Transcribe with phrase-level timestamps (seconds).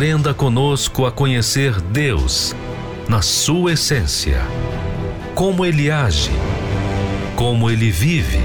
[0.00, 2.56] Aprenda conosco a conhecer Deus
[3.06, 4.40] na sua essência,
[5.34, 6.30] como Ele age,
[7.36, 8.38] como Ele vive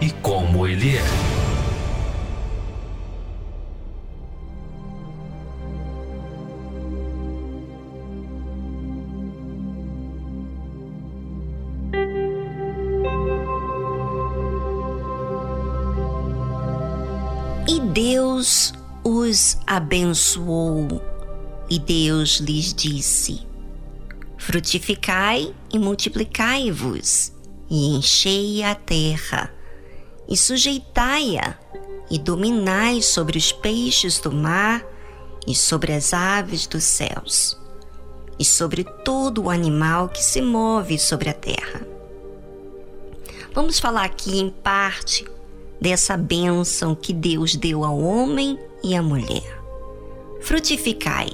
[0.00, 1.04] e como ele é.
[17.66, 18.72] E Deus
[19.04, 21.02] os abençoou,
[21.68, 23.46] e Deus lhes disse:
[24.38, 27.32] Frutificai e multiplicai-vos,
[27.70, 29.52] e enchei a terra
[30.28, 31.58] e sujeitai-a,
[32.10, 34.84] e dominai sobre os peixes do mar
[35.46, 37.58] e sobre as aves dos céus,
[38.38, 41.86] e sobre todo o animal que se move sobre a terra.
[43.54, 45.26] Vamos falar aqui em parte
[45.80, 49.62] dessa bênção que Deus deu ao homem e à mulher.
[50.40, 51.28] Frutificai.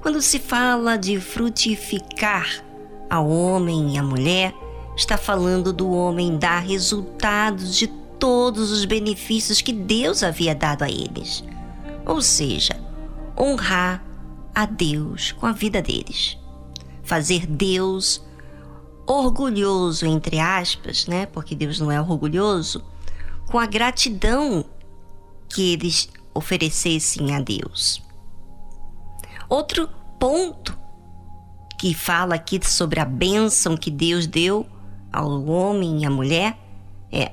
[0.00, 2.64] Quando se fala de frutificar
[3.08, 4.54] ao homem e à mulher,
[4.96, 7.86] está falando do homem dar resultados de
[8.18, 11.44] todos os benefícios que Deus havia dado a eles.
[12.06, 12.76] Ou seja,
[13.38, 14.04] honrar
[14.54, 16.38] a Deus com a vida deles.
[17.02, 18.22] Fazer Deus
[19.06, 21.26] orgulhoso, entre aspas, né?
[21.26, 22.82] Porque Deus não é orgulhoso,
[23.46, 24.64] com a gratidão
[25.48, 28.02] que eles oferecessem a Deus.
[29.48, 30.76] Outro ponto
[31.78, 34.66] que fala aqui sobre a bênção que Deus deu
[35.12, 36.58] ao homem e à mulher
[37.12, 37.30] é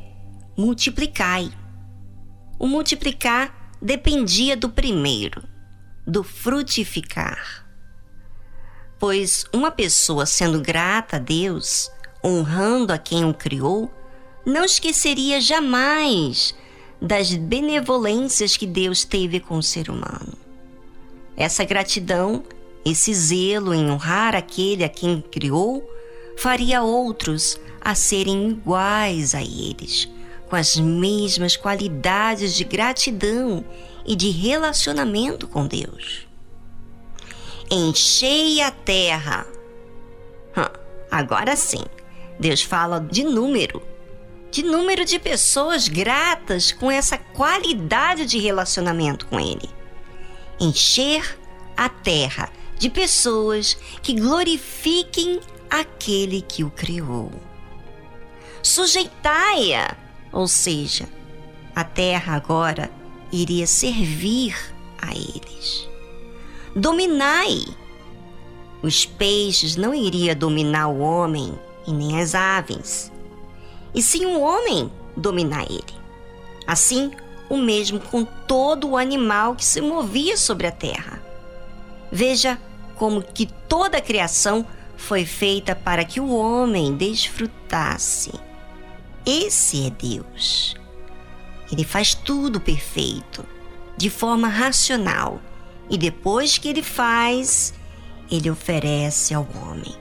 [0.57, 1.51] multiplicai.
[2.59, 5.43] O multiplicar dependia do primeiro,
[6.05, 7.65] do frutificar.
[8.99, 11.89] Pois uma pessoa sendo grata a Deus,
[12.23, 13.91] honrando a quem o criou,
[14.45, 16.53] não esqueceria jamais
[17.01, 20.33] das benevolências que Deus teve com o ser humano.
[21.35, 22.43] Essa gratidão,
[22.85, 25.83] esse zelo em honrar aquele a quem criou,
[26.37, 30.07] faria outros a serem iguais a eles,
[30.47, 33.65] com as mesmas qualidades de gratidão
[34.05, 36.27] e de relacionamento com Deus.
[37.69, 39.47] Enchei a terra.
[41.09, 41.83] Agora sim,
[42.39, 43.81] Deus fala de número,
[44.51, 49.69] de número de pessoas gratas com essa qualidade de relacionamento com Ele.
[50.59, 51.39] Encher
[51.75, 55.39] a terra de pessoas que glorifiquem
[55.69, 57.31] aquele que o criou
[58.61, 59.95] sujeitai-a,
[60.31, 61.07] ou seja,
[61.75, 62.91] a terra agora
[63.31, 64.55] iria servir
[65.01, 65.87] a eles.
[66.75, 67.63] Dominai.
[68.81, 71.53] Os peixes não iria dominar o homem
[71.85, 73.10] e nem as aves,
[73.93, 76.01] e sim o homem dominar ele.
[76.65, 77.11] Assim,
[77.49, 81.21] o mesmo com todo o animal que se movia sobre a terra.
[82.11, 82.59] Veja
[82.95, 88.31] como que toda a criação foi feita para que o homem desfrutasse
[89.25, 90.75] esse é Deus.
[91.71, 93.45] Ele faz tudo perfeito,
[93.95, 95.39] de forma racional,
[95.89, 97.73] e depois que ele faz,
[98.31, 99.93] ele oferece ao homem.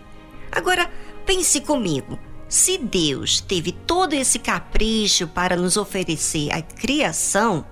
[0.50, 0.91] Agora,
[1.26, 2.19] pense comigo:
[2.50, 7.64] se Deus teve todo esse capricho para nos oferecer a criação,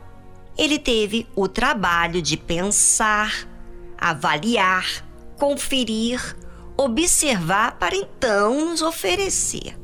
[0.56, 3.46] ele teve o trabalho de pensar,
[3.98, 5.04] avaliar,
[5.36, 6.36] conferir,
[6.76, 9.78] observar para então nos oferecer.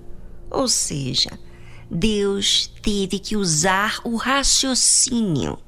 [0.50, 1.38] Ou seja,
[1.90, 5.58] Deus teve que usar o raciocínio.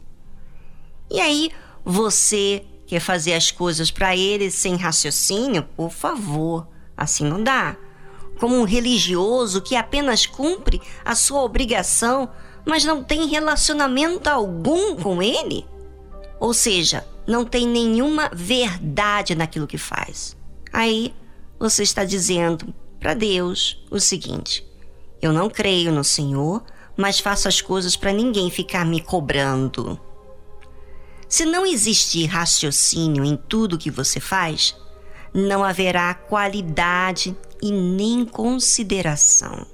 [1.11, 1.51] E aí,
[1.85, 5.65] você quer fazer as coisas para ele sem raciocínio?
[5.77, 7.77] Por favor, Assim não dá.
[8.39, 12.31] Como um religioso que apenas cumpre a sua obrigação,
[12.65, 15.67] mas não tem relacionamento algum com ele?
[16.39, 20.37] Ou seja, não tem nenhuma verdade naquilo que faz.
[20.73, 21.15] Aí
[21.59, 24.67] você está dizendo para Deus o seguinte:
[25.21, 26.63] eu não creio no Senhor,
[26.97, 29.99] mas faço as coisas para ninguém ficar me cobrando.
[31.29, 34.77] Se não existir raciocínio em tudo que você faz,
[35.35, 37.37] não haverá qualidade
[37.67, 39.67] e nem consideração.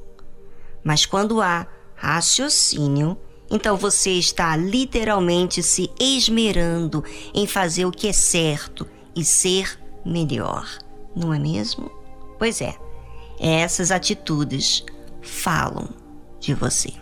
[0.83, 3.19] Mas quando há raciocínio,
[3.50, 7.05] então você está literalmente se esmerando
[7.35, 10.67] em fazer o que é certo e ser melhor,
[11.15, 11.91] não é mesmo?
[12.39, 12.75] Pois é,
[13.39, 14.85] essas atitudes
[15.21, 15.91] falam
[16.41, 17.01] de você.